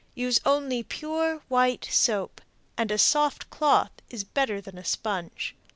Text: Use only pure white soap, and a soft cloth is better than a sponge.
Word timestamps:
Use 0.15 0.39
only 0.47 0.81
pure 0.81 1.43
white 1.47 1.85
soap, 1.91 2.41
and 2.75 2.89
a 2.89 2.97
soft 2.97 3.51
cloth 3.51 3.91
is 4.09 4.23
better 4.23 4.59
than 4.59 4.79
a 4.79 4.83
sponge. 4.83 5.55